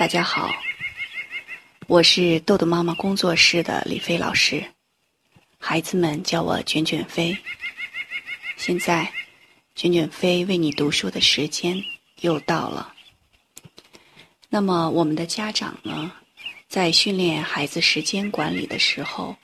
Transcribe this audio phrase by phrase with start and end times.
[0.00, 0.50] 大家好，
[1.86, 4.64] 我是豆豆妈妈工作室的李飞老师，
[5.58, 7.36] 孩子们叫我卷卷飞。
[8.56, 9.12] 现在，
[9.74, 11.78] 卷卷飞为你读书的时间
[12.22, 12.94] 又到了。
[14.48, 16.10] 那么，我们的家长呢，
[16.66, 19.36] 在训练孩子时间管理的时候，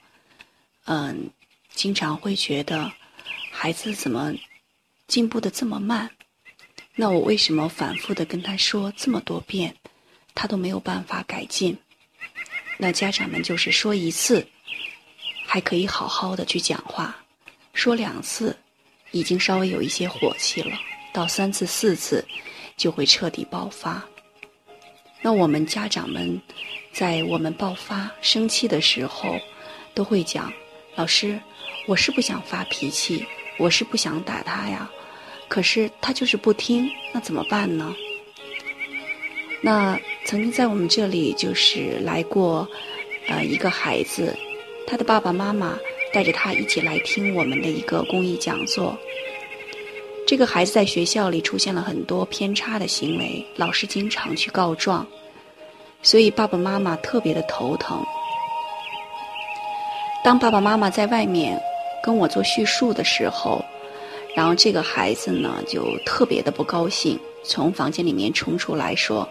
[0.86, 1.28] 嗯，
[1.74, 2.90] 经常会觉得
[3.50, 4.32] 孩子怎么
[5.06, 6.10] 进步的这么慢？
[6.94, 9.76] 那我为什么反复的跟他说这么多遍？
[10.36, 11.76] 他都没有办法改进，
[12.78, 14.46] 那家长们就是说一次，
[15.46, 17.12] 还可以好好的去讲话；
[17.72, 18.56] 说两次，
[19.10, 20.76] 已经稍微有一些火气了；
[21.12, 22.24] 到三次、四次，
[22.76, 24.04] 就会彻底爆发。
[25.22, 26.40] 那我们家长们
[26.92, 29.40] 在我们爆发生气的时候，
[29.94, 30.52] 都会讲
[30.94, 31.40] ：“老师，
[31.86, 33.26] 我是不想发脾气，
[33.58, 34.88] 我是不想打他呀，
[35.48, 37.96] 可是他就是不听，那怎么办呢？”
[39.62, 42.66] 那曾经在我们这里就是来过，
[43.28, 44.36] 呃，一个孩子，
[44.84, 45.78] 他的爸爸妈妈
[46.12, 48.98] 带着他一起来听我们的一个公益讲座。
[50.26, 55.06] 这个孩子在学校里出现了很多偏差的行为，老师经常去告状，
[56.02, 58.04] 所以爸爸妈妈特别的头疼。
[60.24, 61.56] 当爸爸妈妈在外面
[62.02, 63.64] 跟我做叙述的时候，
[64.34, 67.16] 然后这个孩子呢就特别的不高兴。
[67.48, 69.28] 从房间里面冲出来说：“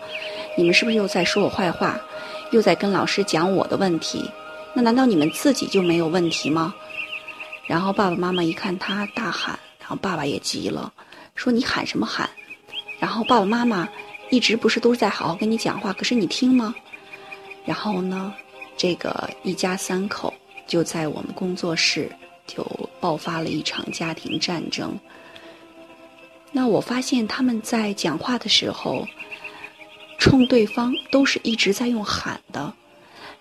[0.56, 2.00] 你们是不是又在说我坏话，
[2.52, 4.30] 又在跟老师讲我的问题？
[4.74, 6.74] 那难道你们自己就没有问题吗？”
[7.68, 10.94] 然后爸爸妈妈一看他大喊，然后爸爸也急了，
[11.36, 12.30] 说：“你喊什么喊？”
[13.00, 13.88] 然后爸爸妈妈
[14.30, 16.74] 一直不是都是在好好跟你讲话，可是你听吗？
[17.66, 18.34] 然后呢，
[18.78, 20.34] 这个一家三口
[20.68, 22.12] 就在我们工作室
[22.46, 22.64] 就
[23.00, 24.98] 爆发了一场家庭战争。
[26.52, 29.06] 那我发现他们在讲话的时候，
[30.18, 32.74] 冲对方都是一直在用喊的，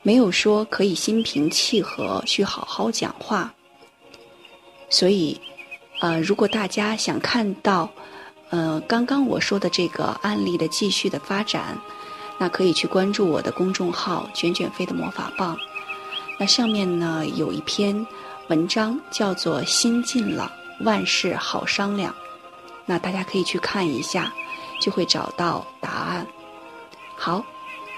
[0.03, 3.53] 没有说可以心平气和去好好讲话。
[4.91, 5.41] 所以，
[6.00, 7.91] 呃，如果大家想看到，
[8.50, 11.78] 呃，刚刚我说的这个案例的继续的发展，
[12.38, 15.56] 那可以去关注我的公众号“卷卷飞的魔法棒”。
[16.38, 18.06] 那上面呢有一篇
[18.49, 22.12] 文章叫做《心静了，万事好商量》。
[22.84, 24.32] 那大家可以去看一下，
[24.81, 26.26] 就会找到答案。
[27.16, 27.44] 好，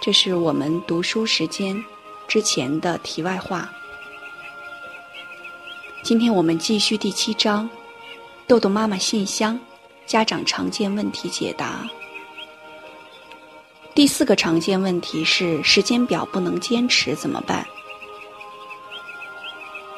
[0.00, 1.82] 这是我们读书时间
[2.28, 3.68] 之前的题外话。
[6.02, 7.68] 今天我们继续第七章：
[8.46, 9.58] 豆豆妈妈信箱，
[10.06, 11.88] 家长常见问题解答。
[13.94, 17.66] 第四个常见问题是时间表不能坚持怎么办？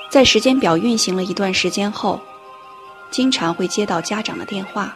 [0.09, 2.21] 在时间表运行了一段时间后。
[3.11, 4.95] 经常会接到家长的电话。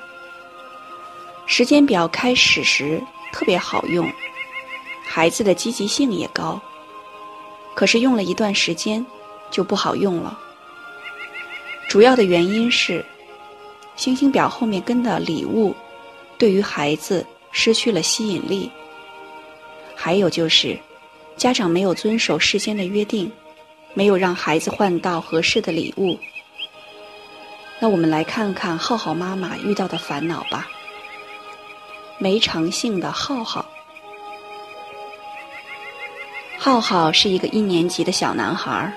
[1.46, 3.02] 时间表开始时
[3.32, 4.09] 特别好用，
[5.04, 6.60] 孩子的积极性也高。
[7.75, 9.04] 可是用了一段时间
[9.50, 10.38] 就不好用了。
[11.88, 13.04] 主要的原因是，
[13.97, 15.75] 星星表后面跟的礼物，
[16.38, 18.70] 对于孩子失去了吸引力。
[19.97, 20.78] 还有就是，
[21.37, 23.31] 家长没有遵守事先的约定，
[23.94, 26.19] 没有让孩子换到合适的礼物。
[27.78, 30.69] 那我们来看看浩浩妈妈遇到的烦恼吧。
[32.22, 33.66] 没长性的浩浩，
[36.56, 38.92] 浩浩是一个一年级的小男孩，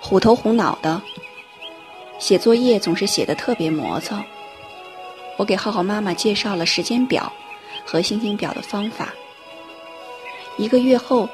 [0.00, 1.00] 虎头虎脑的，
[2.18, 4.20] 写作业总是写的特别磨蹭。
[5.36, 7.32] 我给浩浩妈妈介绍了时间表
[7.86, 9.14] 和星星表的方法。
[10.58, 11.28] 一个月后，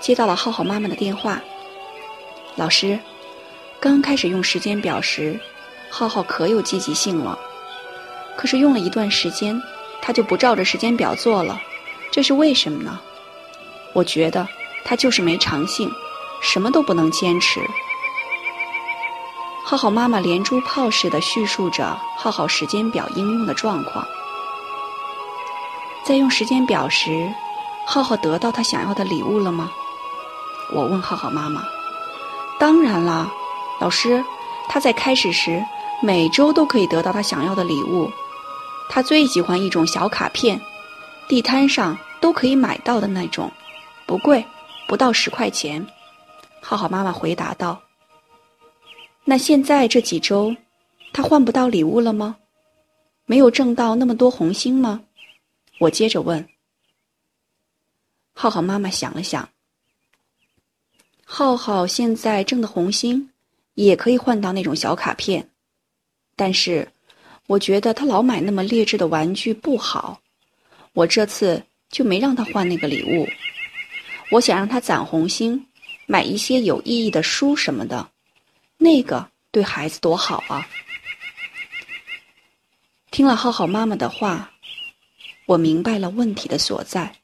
[0.00, 1.40] 接到了浩浩妈妈的电话。
[2.56, 3.00] 老师，
[3.80, 5.40] 刚开始用时间表时。
[5.88, 7.38] 浩浩可有积极性了，
[8.36, 9.58] 可是用了一段时间，
[10.02, 11.58] 他就不照着时间表做了，
[12.10, 12.98] 这是为什么呢？
[13.94, 14.46] 我觉得
[14.84, 15.90] 他就是没长性，
[16.42, 17.60] 什么都不能坚持。
[19.64, 24.04] 浩浩妈妈连珠炮似的叙述着浩浩时间表应用的状况。
[26.04, 27.32] 在用时间表时，
[27.86, 29.70] 浩浩得到他想要的礼物了吗？
[30.72, 31.62] 我问浩浩妈妈。
[32.58, 33.30] 当然啦，
[33.80, 34.24] 老师，
[34.68, 35.64] 他在开始时。
[36.04, 38.10] 每周都可以得到他想要的礼物，
[38.94, 40.60] 他最喜欢一种小卡片，
[41.26, 43.50] 地摊上都可以买到的那种，
[44.04, 44.44] 不贵，
[44.86, 45.86] 不到十块钱。
[46.60, 47.82] 浩浩妈妈回答道
[49.24, 50.54] ：“那现在这几周，
[51.10, 52.36] 他换不到礼物了吗？
[53.24, 55.00] 没有挣到那么多红星吗？”
[55.80, 56.46] 我接着问。
[58.34, 59.48] 浩浩妈妈想了想，
[61.24, 63.30] 浩浩现在挣的红星，
[63.72, 65.48] 也可以换到那种小卡片。
[66.36, 66.92] 但是，
[67.46, 70.20] 我觉得他老买那么劣质的玩具不好。
[70.92, 73.28] 我这次就没让他换那个礼物。
[74.30, 75.66] 我想让他攒红心，
[76.06, 78.10] 买一些有意义的书什么的，
[78.78, 80.66] 那个对孩子多好啊！
[83.10, 84.52] 听了浩浩妈妈的话，
[85.44, 87.16] 我明白了问题的所在。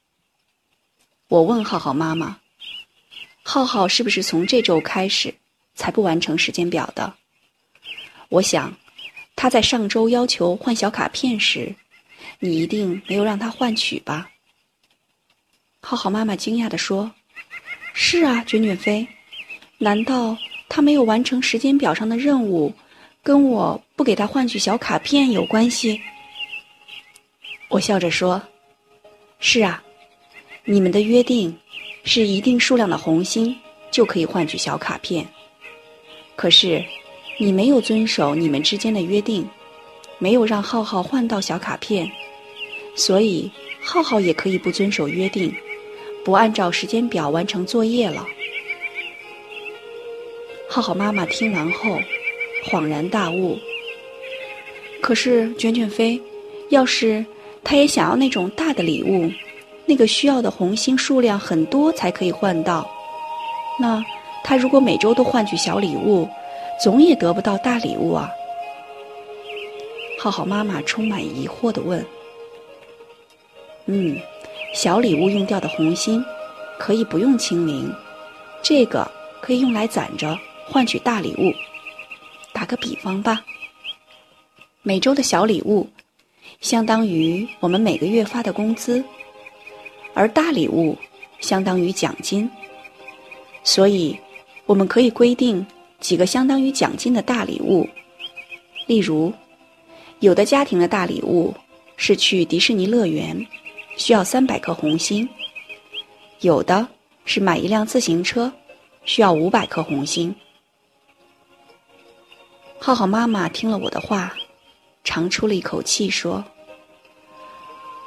[1.27, 2.39] 我问浩浩妈妈
[3.41, 5.33] ：“浩浩是不是从这周开始
[5.73, 7.15] 才不完成时间表的？”
[8.29, 8.75] 我想，
[9.41, 11.73] 他在上周要求换小卡片时，
[12.39, 14.29] 你一定没有让他换取吧？
[15.79, 17.09] 浩浩妈妈惊讶地说
[17.95, 19.07] ：“是啊，卷卷飞，
[19.77, 20.37] 难道
[20.67, 22.73] 他没有完成时间表上的任务，
[23.23, 26.01] 跟我不给他换取小卡片有关系？”
[27.71, 28.41] 我笑着说
[29.39, 29.81] ：“是啊，
[30.65, 31.57] 你们的约定
[32.03, 33.57] 是一定数量的红心
[33.89, 35.25] 就可以换取小卡片，
[36.35, 36.83] 可是
[37.39, 39.47] 你没有遵守你们之间的约定，
[40.19, 42.07] 没有让浩浩换到小卡片，
[42.95, 43.49] 所以
[43.81, 45.51] 浩浩也可以不遵守约定。”
[46.25, 48.27] 不按照时间表完成作业了。
[50.69, 51.97] 浩浩妈妈听完后，
[52.69, 53.57] 恍然大悟。
[55.01, 56.21] 可是卷卷飞，
[56.67, 57.25] 要是
[57.63, 59.31] 他也想要那种大的礼物，
[59.85, 62.87] 那个需要的红心数量很多才可以换到，
[63.79, 64.03] 那
[64.43, 66.27] 他如果每周都换取小礼物，
[66.81, 68.29] 总也得不到大礼物啊。
[70.19, 72.05] 浩浩妈妈充满疑惑的问
[73.85, 74.19] ：“嗯。”
[74.71, 76.23] 小礼物用掉的红心，
[76.77, 77.91] 可以不用清零，
[78.61, 79.09] 这个
[79.41, 80.37] 可以用来攒着
[80.67, 81.51] 换取大礼物。
[82.53, 83.43] 打个比方吧，
[84.83, 85.89] 每周的小礼物，
[86.61, 89.03] 相当于我们每个月发的工资，
[90.13, 90.95] 而大礼物
[91.39, 92.47] 相当于奖金。
[93.63, 94.15] 所以，
[94.67, 95.65] 我们可以规定
[95.99, 97.87] 几个相当于奖金的大礼物。
[98.87, 99.33] 例如，
[100.19, 101.53] 有的家庭的大礼物
[101.97, 103.47] 是去迪士尼乐园。
[103.97, 105.27] 需要三百颗红心，
[106.39, 106.87] 有的
[107.25, 108.49] 是买一辆自行车，
[109.03, 110.33] 需要五百颗红心。
[112.79, 114.33] 浩浩妈妈听了我的话，
[115.03, 116.41] 长出了一口气，说：“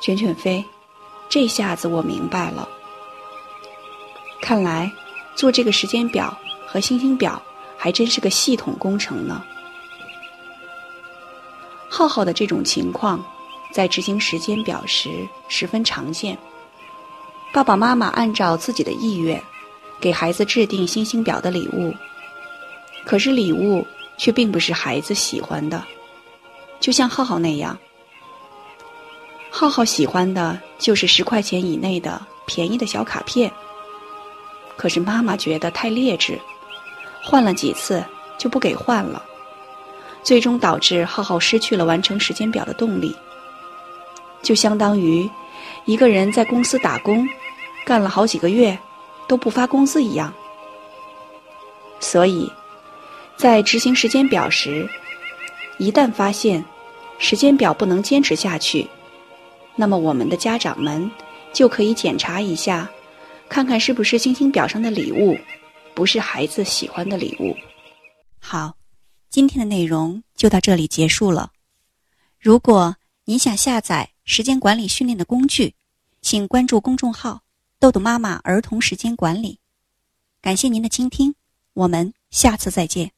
[0.00, 0.64] 卷卷飞，
[1.28, 2.66] 这下子我明白了。
[4.40, 4.90] 看来
[5.36, 6.34] 做这个时间表
[6.66, 7.42] 和星星表
[7.82, 9.42] 还真是个系统工程呢。”
[11.90, 13.20] 浩浩的这种情况。
[13.72, 16.36] 在执行时间表时十分常见。
[17.54, 19.42] 爸爸妈妈按照自己的意愿，
[19.98, 21.94] 给孩子制定星星表的礼物，
[23.06, 23.86] 可是礼物
[24.18, 25.82] 却并不是孩子喜欢的。
[26.80, 27.78] 就像浩浩那样，
[29.50, 33.50] 浩浩喜欢的就是十块钱以内的便宜的小卡片，
[34.76, 36.38] 可是妈妈觉得太劣质，
[37.22, 38.04] 换了几次
[38.36, 39.22] 就不给换了，
[40.22, 43.14] 最终导致浩浩失去了完成时间表的动力。
[44.42, 45.28] 就相当于
[45.84, 47.26] 一个人在公司打工，
[47.84, 48.76] 干了好几个月
[49.28, 50.34] 都不发工资一样。
[52.00, 52.50] 所以，
[53.36, 54.88] 在执行时间表时，
[55.78, 56.64] 一旦发现
[57.18, 58.88] 时间表不能坚持下去，
[59.76, 61.08] 那么我们的家长们
[61.52, 62.88] 就可以检查一下，
[63.48, 65.38] 看看是不是星星表上的礼物
[65.94, 67.56] 不是孩子喜欢的礼物。
[68.38, 68.76] 好，
[69.28, 71.52] 今天的内容就到这里结束了。
[72.38, 75.74] 如果你想下载，时间管理训练的工具，
[76.20, 77.42] 请关注公众号
[77.78, 79.58] “豆豆妈妈儿童时间管理”。
[80.42, 81.34] 感谢您的倾听，
[81.74, 83.12] 我们下次再见。